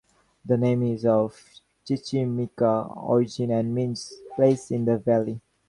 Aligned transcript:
The 0.43 0.57
name 0.57 0.81
is 0.81 1.05
of 1.05 1.39
Chichimeca 1.85 2.91
origin 3.03 3.51
and 3.51 3.71
means 3.75 4.11
"place 4.35 4.71
in 4.71 4.85
the 4.85 4.97
valley". 4.97 5.39